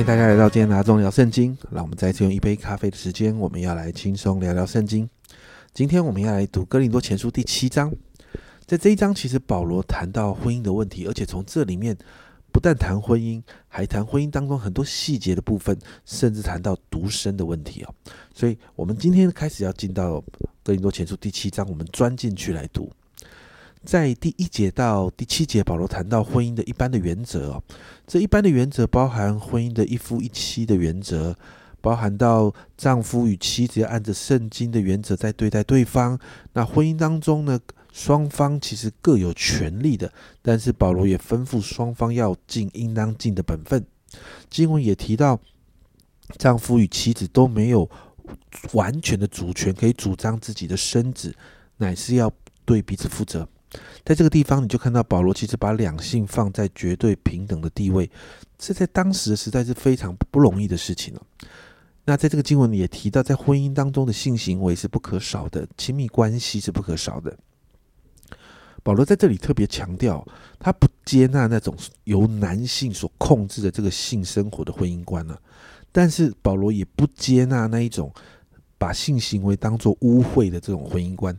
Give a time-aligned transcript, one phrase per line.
[0.00, 1.54] 欢迎大家来到今天拿中聊圣经。
[1.70, 5.06] 让我们再次用一杯咖啡的时间，我们要来轻松聊聊圣经。
[5.74, 7.92] 今天我们要来读哥林多前书第七章。
[8.64, 11.94] 在这一章，其实保罗谈到婚姻的问题，而且从这里面
[12.50, 17.94] 不但谈婚姻，还谈婚姻当中很多细节的部分，甚至谈到独身的问题哦。
[18.34, 20.18] 所以，我们今天开始要进到
[20.62, 22.90] 哥林多前书第七章，我们钻进去来读。
[23.84, 27.62] 在第一节到第七节，保罗谈到婚姻的一般的原则哦。
[28.06, 31.34] 这一般的原则包含婚姻的一夫一妻的原则，
[31.80, 36.18] 包含到丈夫与妻子要按着圣经的原则在对待对方。
[36.52, 37.58] 那婚姻当中呢，
[37.90, 43.82] 双方其实各有权利的，但是保罗也吩咐双方要尽应当尽的本分。
[44.50, 45.40] 经文也提到，
[46.36, 47.88] 丈夫与妻子都没有
[48.74, 51.34] 完全的主权，可以主张自己的身子，
[51.78, 52.30] 乃是要
[52.66, 53.48] 对彼此负责。
[54.04, 58.10] 在这个地方，你就看到保罗其实把两性放在绝对平等的地位，
[58.58, 61.22] 这在当时实在是非常不容易的事情了。
[62.04, 67.36] 那在这个经文里也提到，在婚姻当中的性行为是不可少的，亲密关系是不可少的。
[68.82, 70.26] 保罗在这里特别强调，
[70.58, 75.38] 他不接纳那种由男性所控制的这个性生活的婚姻观了，
[75.92, 78.10] 但是保罗也不接纳那一种
[78.78, 81.38] 把性行为当作污秽的这种婚姻观。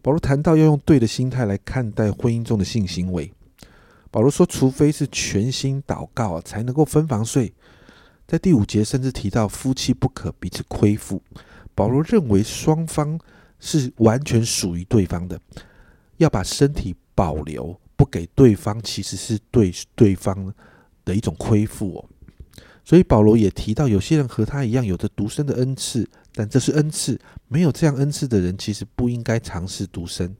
[0.00, 3.32] 保罗谈到要用对的心态来看待婚姻中的性行为。
[4.10, 7.52] 保罗说，除非是全心祷告才能够分房睡。
[8.26, 11.22] 在第五节甚至提到夫妻不可彼此亏负。
[11.74, 13.18] 保罗认为双方
[13.58, 15.40] 是完全属于对方的，
[16.18, 20.52] 要把身体保留不给对方，其实是对对方
[21.04, 22.04] 的一种亏负哦。
[22.84, 26.08] 所以保罗也提到，有些人和他一样有着独身的恩赐。
[26.34, 30.34] 但这是恩赐，没有这样恩赐的人，其实不应该尝试独身。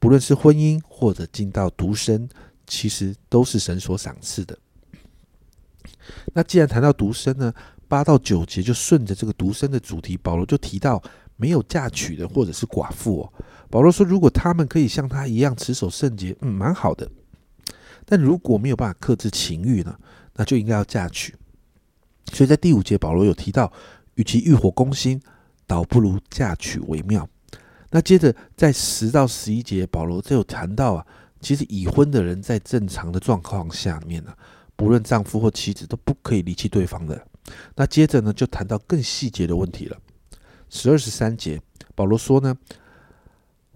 [0.00, 2.28] 不论是婚姻或者进到独身，
[2.66, 4.58] 其实都是神所赏赐的。
[6.32, 7.52] 那既然谈到独身呢，
[7.86, 11.02] 八到九节就顺着这个独身的主题，保罗就提到
[11.36, 13.32] 没有嫁娶的或者是寡妇哦。
[13.70, 17.08] 保罗说，如果他们可以像他一样持守圣洁，嗯，蛮好的。
[18.04, 19.96] 但如果没有办法克制情欲呢，
[20.34, 21.34] 那就应该要嫁娶。
[22.32, 23.72] 所以在第五节，保罗有提到。
[24.18, 25.20] 与其欲火攻心，
[25.64, 27.26] 倒不如嫁娶为妙。
[27.90, 31.06] 那接着在十到十一节，保罗就有谈到啊，
[31.40, 34.34] 其实已婚的人在正常的状况下面呢，
[34.74, 37.26] 不论丈夫或妻子都不可以离弃对方的。
[37.76, 39.96] 那接着呢，就谈到更细节的问题了。
[40.68, 41.62] 十二十三节，
[41.94, 42.54] 保罗说呢，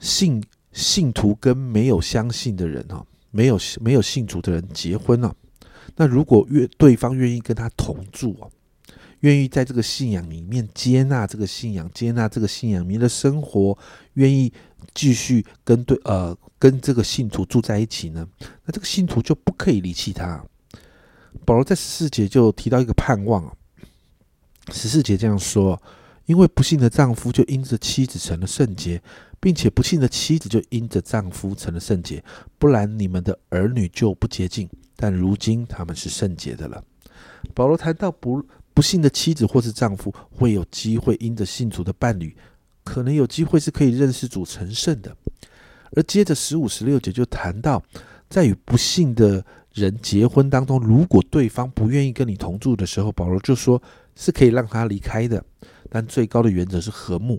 [0.01, 0.43] 信
[0.73, 5.33] 信徒跟没有相信的人哈，没有没有信主的人结婚了，
[5.95, 8.51] 那如果愿对方愿意跟他同住啊。
[9.23, 13.77] 愿意在这个信仰里面接纳这个信仰，接纳这个信仰你的生活，
[14.15, 14.53] 愿意
[14.95, 18.29] 继续跟对呃跟这个信徒住在一起呢？
[18.65, 20.45] 那这个信徒就不可以离弃他。
[21.45, 23.57] 保罗在十四节就提到一个盼望，
[24.73, 25.81] 十四节这样说：
[26.27, 29.01] 因为不幸的丈夫就因着妻子成了圣洁，
[29.39, 32.25] 并且不幸的妻子就因着丈夫成了圣洁，
[32.59, 36.83] 不然你们的儿女就不洁净，但如今他们是圣洁的了。
[37.55, 38.45] 保罗谈到不。
[38.75, 42.35] 不幸的妻子或是丈夫会有机会因着信主的伴侣，
[42.85, 45.17] 可能有机会是可以认识主成圣的。
[45.95, 47.83] 而接着十五、十六节就谈到，
[48.31, 49.45] 在与不幸的
[49.75, 53.81] 人结婚当中，如果对方不愿意跟你同住的时候，保罗就说
[54.17, 55.45] 是可以让他离开的。
[55.91, 57.39] 但最高的原则是和睦。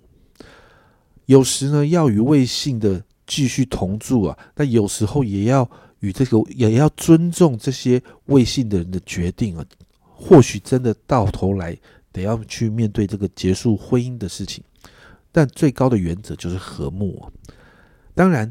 [1.25, 5.67] 有时呢，要与未信的继续同住啊，但有时候也要
[6.01, 9.65] 与这个也要尊重这些未信的人的决定啊。
[10.25, 11.77] 或许真的到头来
[12.13, 14.63] 得要去面对这个结束婚姻的事情，
[15.33, 17.29] 但最高的原则就是和睦。
[18.15, 18.49] 当然，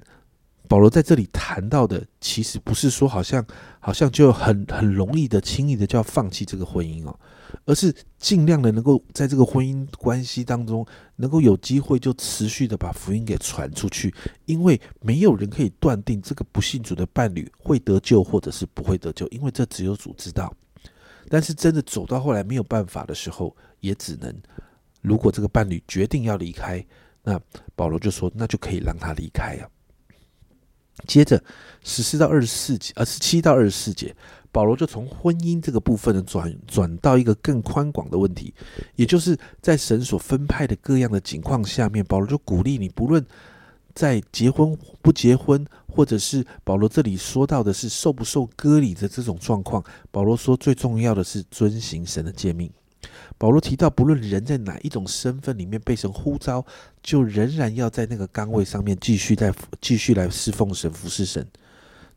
[0.69, 3.43] 保罗在这里谈到的，其实不是说好像
[3.81, 7.19] 好像就很很容易的、轻易的就要放弃这个婚姻哦，
[7.65, 10.86] 而是尽量的能够在这个婚姻关系当中，
[11.16, 14.15] 能够有机会就持续的把福音给传出去，
[14.45, 20.54] 因为没有人可以断定这个不信主的伴侣会得救或者是不会得救，因为这只有主知道。
[21.33, 24.31] 但是真的走到后来没有办法的时候，也只能，
[25.01, 26.84] 如果这个伴侣决定要离开，
[27.23, 27.41] 那
[27.75, 29.65] 保罗就说，那就可以让他离开啊。
[31.07, 31.43] 接着
[31.83, 34.15] 十四到二十四节，呃，十七到二十四节，
[34.51, 38.53] 保罗就从婚姻这个部分呢转转到一个更宽广的问题，
[38.97, 43.25] 也就是在神所分派的各样的情况下面，保罗就鼓励你，不论。
[43.94, 52.71] 在结婚不结婚，或者是保罗这里说到的是受不受割礼的这种状况，保罗说最重要的是遵行神的诫命。
[53.36, 56.65] 保罗提到，不论人在哪一种身份里面被神呼召，
[57.03, 61.45] 就仍然要在那个岗位上面继续在继续来侍奉神、服侍神。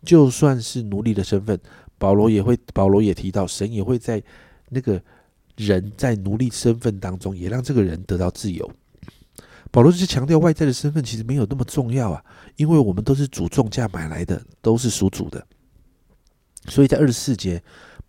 [0.03, 1.59] 就算是奴隶的身份，
[1.97, 4.21] 保罗也会保罗也提到，神也会在
[4.69, 5.01] 那个
[5.57, 8.69] 人在奴隶身份当中，也让这个人得到自由。
[9.75, 12.23] 保罗就强调外在的身份其实没有那么重要啊，
[12.55, 15.45] 因为我们都是主重价买来的，都是属主的。
[16.69, 17.61] 所以在二十四节，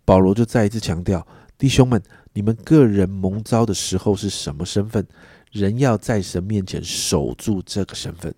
[0.05, 1.27] 保罗就再一次强调：
[1.57, 5.05] 弟兄们，你们个人蒙召的时候是什么身份？
[5.51, 8.33] 人要在神面前守住这个身份。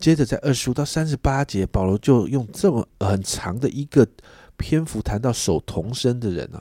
[0.00, 4.04] 接着在二十五到三十八节，保罗就用这么很长的一个
[4.56, 6.60] 篇幅谈到守童身的人啊。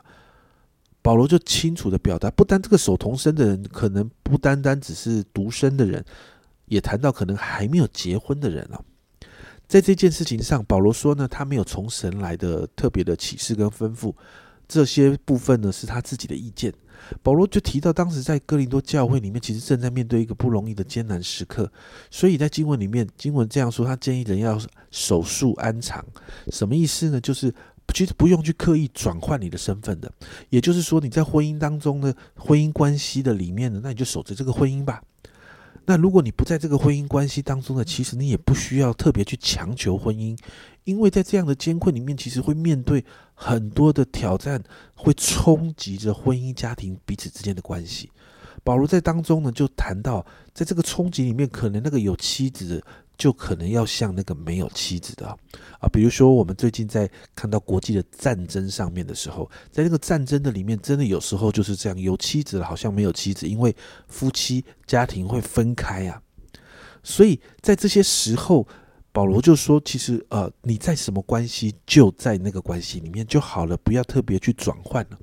[1.09, 6.05] 保罗就清楚的表达，不单这个守童身的人，可能不单单只是独身的人，
[6.67, 8.79] 也谈到可能还没有结婚的人啊。
[9.67, 14.13] 在这件事情上，保罗说呢，他没有从神来的特别的启示跟吩咐，
[14.67, 16.71] 这些部分呢是他自己的意见。
[17.23, 21.71] 保罗就提到，当时在哥林多教会里面，其实正在面对一个不容易的艰难时刻，
[22.11, 24.61] 所以在经文里面，经文这样说，他建议人要
[24.91, 26.05] 守束安常，
[26.51, 27.19] 什么意思呢？
[27.19, 27.51] 就是
[27.93, 30.11] 其实不用去刻意转换你的身份的，
[30.49, 35.01] 也就是说，你在婚姻当中呢，婚姻关系的里面呢，那你就守着这个婚姻吧。
[35.85, 40.37] 那如果你不在这个婚姻关系当中呢，其实你也不需要特别去强求婚姻，
[40.83, 43.03] 因为在这样的艰困里面，其实会面对
[43.33, 44.63] 很多的挑战，
[44.95, 48.11] 会冲击着婚姻家庭彼此之间的关系。
[48.63, 52.83] 保罗在当中呢，就谈到，在这个冲击里面，可能那个有妻子。
[53.19, 55.27] 就可能要像那个没有妻子的
[55.79, 63.75] 啊，比如说我们最近在看到国际的战争上面的时候，在那个战争的里面，真的有时候就是这样，有妻子好像没有妻子，因为
[64.07, 66.19] 夫妻家庭会分开啊。
[67.03, 68.65] 所以在这些时候，
[69.11, 75.17] 保罗就说，其实呃，你在什么关系，就在那个关系里面就好了，不要特别去转换了。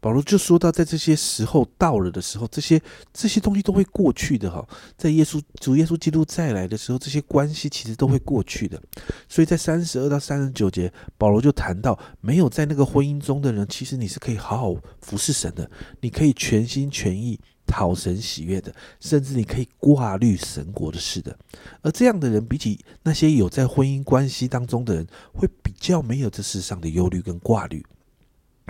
[0.00, 2.80] 保罗就说到，在这些时候到了的时候，这些
[3.12, 4.66] 这些东西都会过去的哈。
[4.96, 8.80] 在耶稣主耶稣基督再来的时候，这些关系其实都会过去的。
[9.28, 15.70] 所以在三十二到三十九节，保罗就谈到，没有在那个婚姻中的人，其实你是可以好好服侍神的，
[16.00, 21.34] 你可以全心全意讨神喜悦的，甚至你可以挂虑神国的事的。
[21.80, 27.82] 而这样的人，比起那些有在婚姻关系当中的人，会比较没有这世上的忧虑跟挂虑。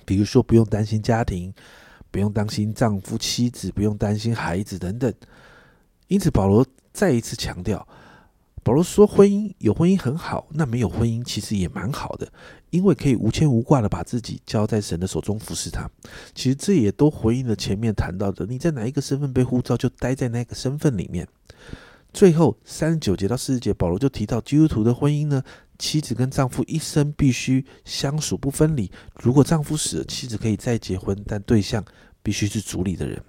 [0.04, 1.52] 比如说，不用担心家庭，
[2.10, 5.12] 不用担心丈夫、妻子，不用担心孩子等等。
[6.08, 7.86] 因此，保罗再一次强调，
[8.62, 12.30] 保罗说，婚姻有婚姻很好，那没有婚姻其实也蛮好的，
[12.70, 15.90] 因为可以无牵无挂的把自己交在神的手中服侍他。
[16.34, 21.26] 其实这也都回应了前面谈到的，你在哪一个身份被呼召，就待在那个身份里面。
[22.14, 25.42] 最后三十九节到四十节，保罗就提到基督徒的婚姻呢，
[25.80, 28.88] 妻子跟丈夫一生必须相属不分离。
[29.20, 31.84] 如果丈夫死了，妻子可以再结婚，但对象
[32.22, 33.20] 必须是主里的人。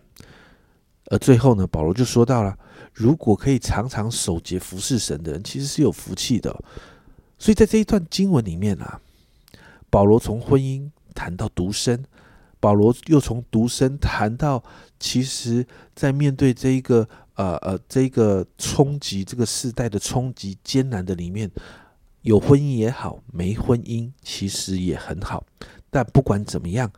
[1.08, 2.56] 而最后呢，保罗就说到了，
[2.94, 6.56] 如果可以常常守节服侍神的人，其实是有福气的。
[7.40, 9.02] 所以在这一段经文里面啊，
[9.90, 12.06] 保罗从婚姻谈到独身，
[12.60, 14.64] 保罗又从独身谈到，
[15.00, 15.66] 其实
[15.96, 17.10] 在面对这一个。
[17.36, 21.50] 呃呃，这个冲击，这个世代的冲击艰难的里面，
[22.22, 25.44] 有婚姻也好，没婚姻其实也很好。
[25.90, 26.92] 但不管怎么样，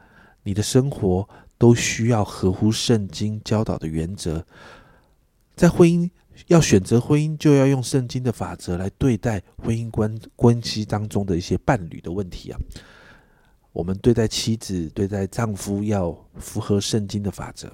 [0.43, 4.45] 你的生活都需要合乎圣经教导的原则。
[5.55, 6.09] 在婚姻
[6.45, 12.59] 要选择婚姻，就要用圣经的法则来对待婚姻关关系当中的一些伴侣的问题啊。
[13.73, 17.71] 我们对待妻子、对待丈夫，要符合圣经的法则。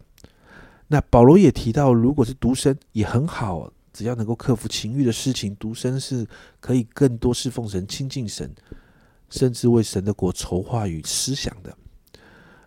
[0.87, 6.27] 那保罗也提到，如果是独身也很好，只要能够克服情欲的事情，独身是
[6.59, 8.53] 可以更多侍奉神、亲近神，
[9.29, 11.75] 甚至为神的国筹划与思想的。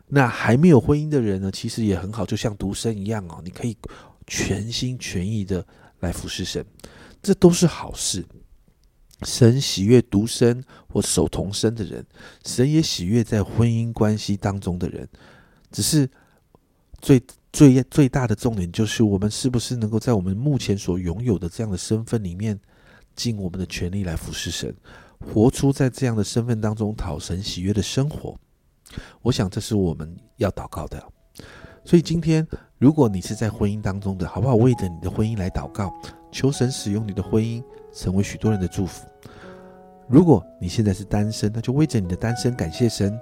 [0.09, 3.77] 那还没有婚姻的人呢，其实也很好，就像独身一样哦，你可以
[4.27, 5.65] 全心全意的
[6.01, 6.65] 来服侍神，
[7.23, 8.25] 这都是好事。
[9.23, 12.05] 神喜悦独身或守同身的人，
[12.45, 15.09] 神也喜悦在婚姻关系当中的人，
[15.71, 16.09] 只是
[17.01, 17.23] 最。
[17.57, 22.61] 最最大的重点就是，我们是不是能够在我们目前所拥有的这样的身份里面，
[23.15, 24.77] 尽我们的全力来服侍神，
[25.21, 28.37] 活出在这样的身份当中讨神喜悦的生活。
[29.23, 31.03] 我想这是我们要祷告的。
[31.83, 32.47] 所以今天，
[32.77, 34.57] 如果你是在婚姻当中的，好不好？
[34.57, 35.91] 为着你的婚姻来祷告，
[36.31, 39.09] 求神使用你的婚姻成为许多人的祝福。
[40.11, 43.19] 如果你现在是单身，那就为着你的单身感谢神。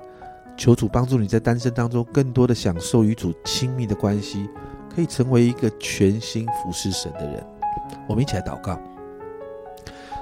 [0.56, 4.48] 求主帮助你在单身当中更多的享受与主亲密的关系，
[4.94, 7.44] 可以成为一个全心服侍神的人。
[8.08, 8.78] 我们一起来祷告。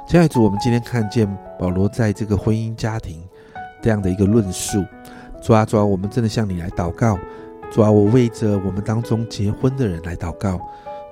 [0.08, 3.22] 亲爱的主，我们今天看见保罗在这个婚姻家庭
[3.82, 4.84] 这样的一个论述，
[5.42, 7.18] 抓抓，我们真的向你来祷告。
[7.70, 10.60] 抓，我为着我们当中结婚的人来祷告。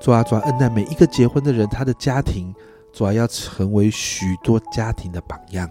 [0.01, 2.55] 抓抓，恩待每一个结婚的人，他的家庭
[2.93, 5.71] 主啊要成为许多家庭的榜样。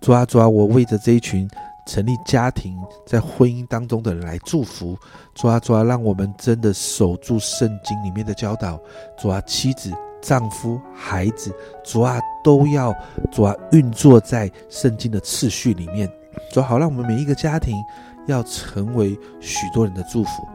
[0.00, 1.48] 抓抓，我为着这一群。
[1.88, 4.94] 成立家庭，在婚姻当中的人来祝福。
[5.34, 8.78] 主啊，主啊，让我们真的守住圣经里面的教导。
[9.18, 9.90] 主啊，妻子、
[10.20, 11.50] 丈夫、孩子，
[11.82, 12.94] 主啊，都要
[13.32, 16.06] 主啊运作在圣经的次序里面。
[16.52, 17.74] 主好，让我们每一个家庭
[18.26, 20.46] 要成为许多人的祝福。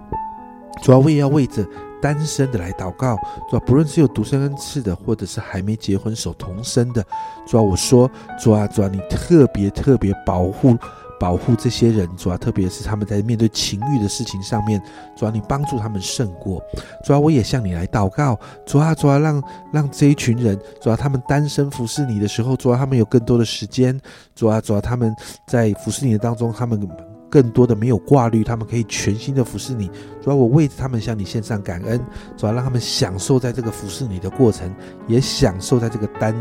[0.84, 1.66] 主要我也要为着
[2.02, 3.16] 单身的来祷告。
[3.50, 7.04] 主要不论是有独生恩赐的，或者是还没结婚守童生的，
[7.48, 8.10] 主要我说，
[8.40, 10.78] 主啊，主啊，你特别特别保护
[11.20, 12.10] 保护这些人。
[12.18, 14.82] 主要特别是他们在面对情欲的事情上面，
[15.16, 16.62] 主要你帮助他们胜过。
[17.04, 18.40] 主要我也向你来祷告。
[18.66, 24.00] 主要，主要，让让这一群人，主要他们单身服侍你的时候，主要他们有更多的时间。
[24.36, 25.16] 主要，主要他们
[25.48, 26.88] 在服侍你的当中，他们。
[27.34, 29.90] 更多的没有挂虑，他们可以全心的服侍你。
[30.22, 32.00] 主要我为他们向你献上感恩，
[32.38, 34.72] 主要让他们享受在这个服侍你的过程，
[35.08, 36.36] 也享受在这个单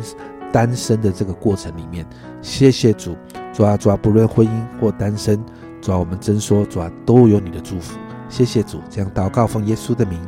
[0.53, 2.07] 单身的这个过程里面。
[2.43, 3.17] 谢谢主，
[3.53, 5.39] 主啊，主啊，不论婚姻或单身，
[5.81, 7.99] 主啊，我们真说，主啊，都有你的祝福。
[8.29, 10.19] 谢谢主，这样祷告奉耶稣的名，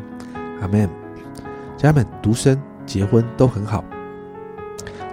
[0.61, 0.89] 阿门。
[1.77, 3.83] 家人们，独身结婚都很好，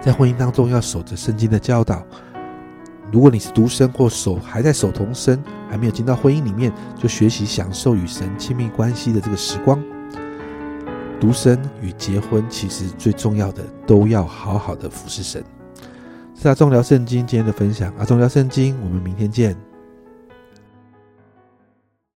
[0.02, 2.02] 在婚姻当中要守着圣经的教导。
[3.10, 9.82] 如果你是独生或守还在守童生，还没有进到婚姻里面，就学习享受与神亲密关系的这个时光。
[11.20, 15.42] 独生与结婚，其实最重要的都要好好的服侍神。
[16.42, 19.56] 是阿忠聊圣经今天的分享，阿忠聊圣经，我们明天见。